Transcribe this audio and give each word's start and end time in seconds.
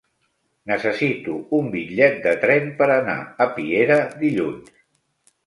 Necessito 0.69 1.35
un 1.57 1.67
bitllet 1.75 2.17
de 2.23 2.33
tren 2.47 2.73
per 2.81 2.89
anar 2.95 3.19
a 3.47 3.49
Piera 3.61 4.01
dilluns. 4.25 4.75